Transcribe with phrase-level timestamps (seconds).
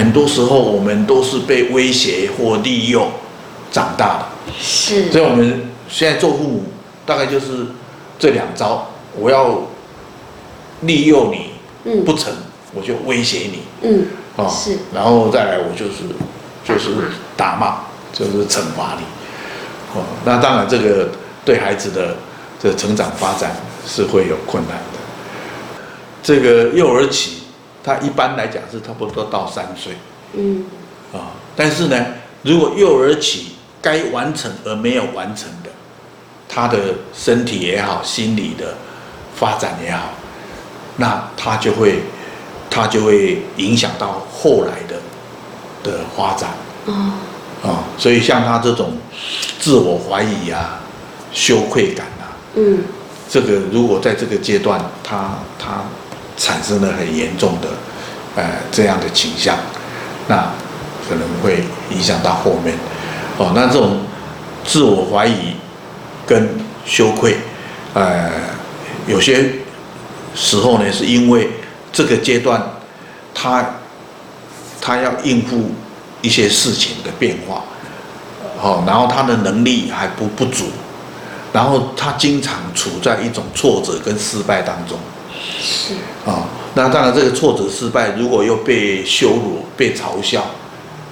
[0.00, 3.10] 很多时候我们都是被威胁或利用
[3.70, 4.26] 长大的。
[4.58, 5.12] 是。
[5.12, 6.64] 所以我们现在做父母，
[7.04, 7.66] 大概就是
[8.18, 9.60] 这两招：我要
[10.80, 11.50] 利诱你，
[11.84, 12.32] 嗯，不成，
[12.72, 14.06] 我就威胁你，嗯，
[14.38, 14.78] 啊，是。
[14.94, 16.08] 然后再来，我就是
[16.64, 17.80] 就是打骂，
[18.14, 19.04] 就是惩罚你。
[19.94, 21.10] 哦，那当然这个
[21.44, 22.16] 对孩子的
[22.58, 23.54] 这成长发展
[23.86, 24.98] 是会有困难的。
[26.22, 27.39] 这个幼儿期，
[27.82, 29.94] 他一般来讲是差不多到三岁，
[30.34, 30.64] 嗯，
[31.14, 31.96] 啊，但是呢，
[32.42, 35.70] 如果幼儿期该完成而没有完成的，
[36.46, 36.78] 他的
[37.14, 38.74] 身体也好，心理的
[39.34, 40.10] 发展也好，
[40.96, 42.00] 那他就会
[42.68, 45.00] 他就会影响到后来的
[45.82, 46.50] 的发展，
[46.84, 47.12] 哦，
[47.62, 48.92] 啊，所以像他这种
[49.58, 50.80] 自我怀疑啊、
[51.32, 52.80] 羞愧感啊，嗯，
[53.26, 55.82] 这个如果在这个阶段，他他。
[56.40, 57.68] 产生了很严重的，
[58.34, 59.58] 呃，这样的倾向，
[60.26, 60.50] 那
[61.06, 62.74] 可能会影响到后面，
[63.36, 63.98] 哦，那这种
[64.64, 65.54] 自我怀疑
[66.26, 66.48] 跟
[66.86, 67.36] 羞愧，
[67.92, 68.30] 呃，
[69.06, 69.50] 有些
[70.34, 71.50] 时候呢，是因为
[71.92, 72.62] 这个阶段
[73.34, 73.74] 他
[74.80, 75.72] 他要应付
[76.22, 77.62] 一些事情的变化，
[78.62, 80.70] 哦，然后他的能力还不不足，
[81.52, 84.98] 然后他经常处在一种挫折跟失败当中。
[85.40, 90.44] 是啊，那当然，这个挫折失败，如果又被羞辱、被嘲笑、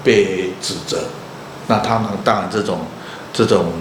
[0.04, 1.04] 被指责，
[1.66, 2.80] 那他们当然这种
[3.32, 3.72] 这种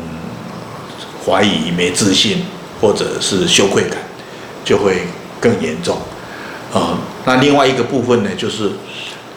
[1.25, 2.45] 怀疑、没自信，
[2.79, 3.97] 或者是羞愧感，
[4.63, 5.01] 就会
[5.41, 5.97] 更严重。
[6.73, 8.71] 啊，那另外一个部分呢，就是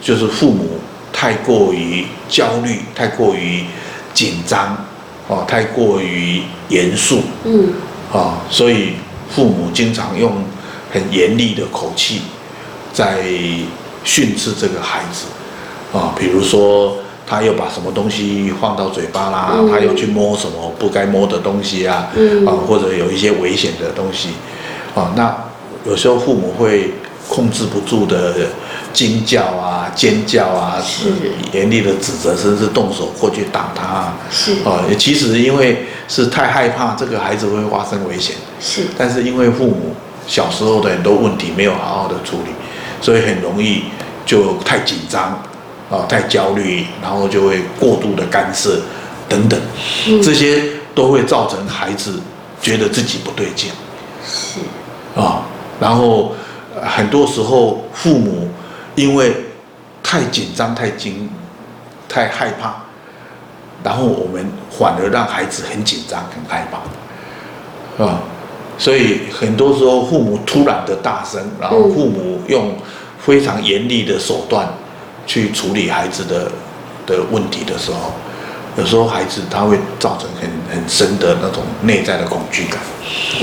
[0.01, 0.79] 就是父母
[1.11, 3.65] 太过于焦虑、太过于
[4.13, 4.77] 紧张，
[5.27, 7.73] 哦，太过于严肃，嗯，
[8.11, 8.93] 啊，所以
[9.29, 10.43] 父母经常用。
[10.91, 12.21] 很严厉的口气，
[12.91, 13.23] 在
[14.03, 15.27] 训斥这个孩子，
[15.97, 22.09] 啊，比如说他又把什么东西放到嘴巴啦，他又去摸什么不该摸的东西啊，
[22.45, 24.29] 啊，或者有一些危险的东西，
[24.95, 25.33] 啊，那
[25.85, 26.93] 有时候父母会
[27.29, 28.35] 控制不住的
[28.91, 31.09] 惊叫啊、尖叫啊，是。
[31.53, 34.53] 严厉的指责，甚至动手过去打他，是。
[34.65, 39.95] 啊，其实因为是太害怕这个孩子会发生危险，是，但是因为父母。
[40.31, 42.51] 小时候的很多问题没有好好的处理，
[43.01, 43.83] 所以很容易
[44.25, 45.31] 就太紧张
[45.89, 48.79] 啊，太焦虑，然后就会过度的干涉
[49.27, 49.59] 等等，
[50.23, 50.63] 这些
[50.95, 52.21] 都会造成孩子
[52.61, 53.71] 觉得自己不对劲，
[54.25, 54.61] 是。
[55.19, 55.43] 啊，
[55.81, 56.33] 然后
[56.81, 58.49] 很多时候父母
[58.95, 59.35] 因为
[60.01, 61.29] 太紧张、太惊、
[62.07, 62.75] 太害怕，
[63.83, 68.21] 然后我们反而让孩子很紧张、很害怕，啊。
[68.81, 72.73] 所以很多时候，父母突然的大声，然后父母用
[73.23, 74.67] 非常严厉的手段
[75.27, 76.51] 去处理孩子的
[77.05, 78.11] 的问题的时候，
[78.75, 82.79] 有时候孩子他会造成很很深的那种内在的恐惧感。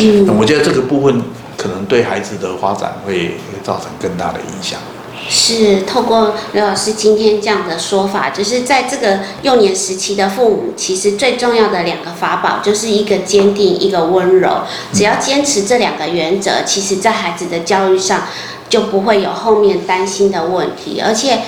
[0.00, 1.22] 嗯，我觉得这个部分
[1.56, 4.81] 可能对孩子的发展会会造成更大的影响。
[5.28, 14.62] 是透过刘老师今天这样的说法，就是在这个幼年时期的父母，其实最重要的两个法宝，就是一个坚定，一个温柔。
[14.93, 18.22] 只要坚持这两个原则，其实在孩子的教育上
[18.69, 21.41] 就不会有后面担心的问题，而且。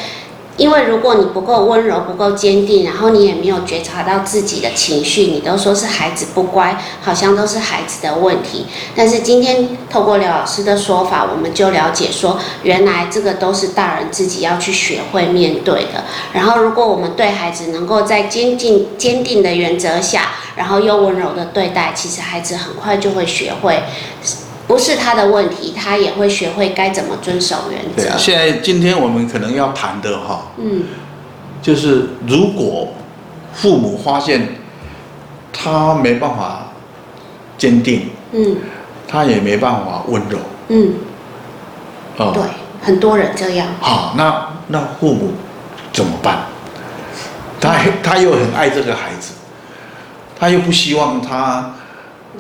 [0.61, 8.67] 因为如果你不够温柔、不够坚定，然后你也没有觉察到自己的情绪，你都说是孩子不乖，好像都是孩子的问题。
[8.95, 16.05] 但是今天透过刘老师的说法，我们就了解说，原来这个都是大人自己要去学会面对的。
[16.35, 23.83] 然后，如果我们对孩子能够在坚定、坚定的原则下，然后又温柔的对待，其实孩子很快就会学会。
[24.71, 28.05] 不是他的问题，他也会学会该怎么遵守原则。
[28.05, 30.85] 对啊，现在今天我们可能要谈的哈，嗯，
[31.61, 32.93] 就是如果
[33.53, 34.61] 父母发现
[35.53, 36.69] 他没办法
[37.59, 38.59] 坚定，嗯，
[39.09, 40.39] 他也没办法温柔，
[40.69, 40.95] 嗯，
[42.17, 42.45] 哦，对，
[42.81, 43.67] 很多人这样。
[43.81, 45.33] 好，那那父母
[45.93, 46.45] 怎么办？
[47.61, 47.75] 他
[48.05, 49.33] 他又很爱这个孩子，
[50.39, 51.75] 他又不希望他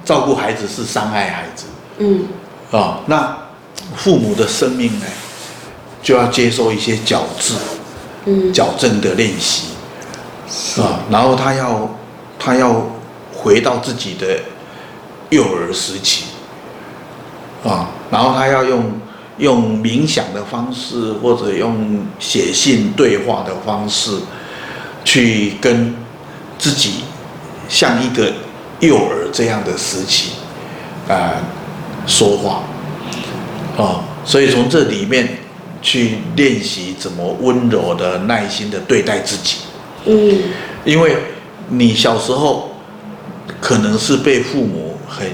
[0.05, 1.67] 照顾孩子是伤害孩子。
[2.03, 2.25] 嗯，
[2.71, 3.37] 啊、哦，那
[3.95, 5.07] 父母的生命呢，
[6.03, 7.55] 就要接受一些矫治，
[8.25, 9.67] 嗯，矫正的练习，
[10.81, 11.95] 啊、哦，然后他要
[12.39, 12.87] 他要
[13.35, 14.41] 回到自己的
[15.29, 16.25] 幼儿时期，
[17.65, 18.91] 啊、哦，然后他要用
[19.37, 24.13] 用冥想的方式，或者用写信对话的方式，
[25.05, 25.95] 去跟
[26.57, 27.05] 自己
[27.69, 28.33] 像一个
[28.81, 30.31] 幼儿这样的时期，
[31.07, 31.60] 啊、呃。
[32.07, 32.63] 说话，
[33.77, 35.39] 啊，所以从这里面
[35.81, 39.59] 去练习怎么温柔的、耐心的对待自己。
[40.05, 40.39] 嗯，
[40.85, 41.17] 因为
[41.69, 42.71] 你小时候
[43.61, 45.27] 可能是被父母很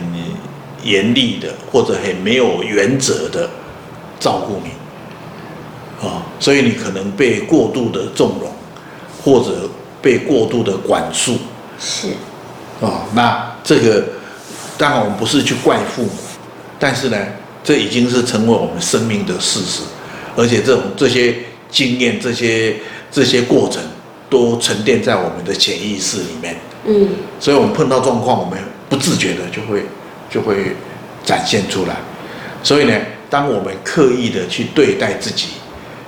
[0.83, 3.49] 严厉的，或者很没有原则的
[4.21, 8.51] 照顾你，啊，所以你可能被过度的纵容，
[9.23, 9.69] 或者
[10.03, 11.37] 被过度的管束。
[11.79, 12.09] 是。
[12.81, 14.05] 啊，那这个
[14.77, 16.11] 当然我们不是去怪父母，
[16.79, 17.17] 但是呢，
[17.63, 19.83] 这已经是成为我们生命的事实，
[20.37, 21.35] 而且这种这些
[21.71, 22.77] 经验、这些
[23.11, 23.83] 这些过程。
[24.29, 27.09] 都沉淀在我们的潜意识里面，嗯，
[27.39, 28.59] 所以我们碰到状况，我们
[28.89, 29.85] 不自觉的就会
[30.29, 30.75] 就会
[31.25, 31.95] 展现出来。
[32.61, 32.93] 所以呢，
[33.31, 35.51] 当我们刻意的去对待自己，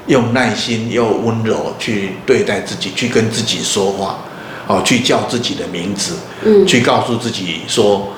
[0.09, 4.19] 用耐心又温柔去对待自己，去跟自己说话，
[4.67, 6.15] 哦，去叫自己的名字，
[6.45, 8.13] 嗯，去告诉自己说，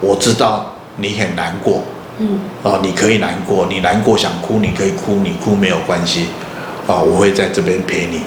[0.00, 1.84] 我知道你很难过，
[2.18, 6.26] 嗯，哦，你可以难过，你难过想哭，你可以哭，你哭没有关系，
[6.86, 8.20] 啊，我会在这边陪你。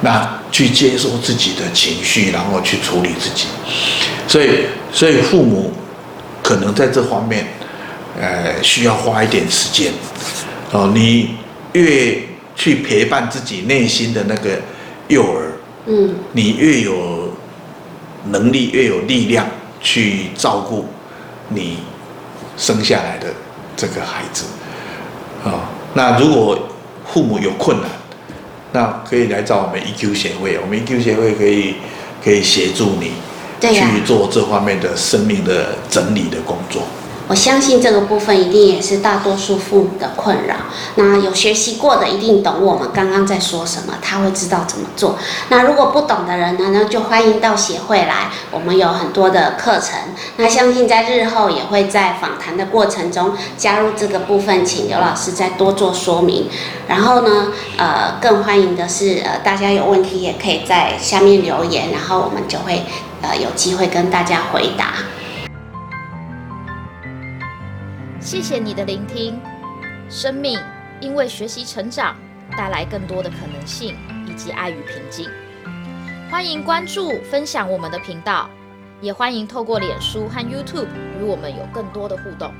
[0.00, 3.46] 那去接受自己的情绪，然后去处理自己，
[4.28, 5.72] 所以，所以父母
[6.42, 7.46] 可能在这方面，
[8.20, 9.92] 呃，需要花一点时间。
[10.72, 11.36] 哦，你
[11.72, 12.18] 越
[12.54, 14.60] 去陪伴自己内心的那个
[15.08, 15.52] 幼儿，
[15.86, 17.30] 嗯，你越有
[18.30, 19.46] 能力，越有力量
[19.80, 20.84] 去照顾
[21.48, 21.78] 你
[22.56, 23.28] 生下来的
[23.76, 24.44] 这个孩子。
[25.44, 26.58] 啊，那如果
[27.12, 27.90] 父母有困难，
[28.72, 31.76] 那可以来找我们 EQ 协会，我们 EQ 协会可以
[32.22, 33.12] 可以协助你
[33.60, 36.82] 去做这方面的生命的整理的工作。
[37.26, 40.56] 我相信这个部分一定也是大多数父母的困扰。
[40.96, 45.18] 那有学习过的一定懂我们刚刚在说什么，他会知道怎么做。
[45.48, 49.98] 那如果不懂的人呢，那就欢迎到协会来，我们有很多的课程。
[50.36, 56.48] 那相信在日后也会在访谈的过程中加入这个部分，请刘老师再多做说明。
[56.86, 57.48] 然后呢，
[57.78, 62.84] 呃，更欢迎的是，呃，大家有问题也可以在下面留言，然后我们就会
[63.22, 64.92] 呃有机会跟大家回答。
[68.24, 69.38] 谢谢你的聆听。
[70.08, 70.58] 生命
[70.98, 72.16] 因为学习成长，
[72.56, 73.94] 带来更多的可能性
[74.26, 75.28] 以及爱与平静。
[76.30, 78.48] 欢迎关注、分享我们的频道，
[79.02, 80.88] 也欢迎透过脸书和 YouTube
[81.20, 82.50] 与我们有更多的互动。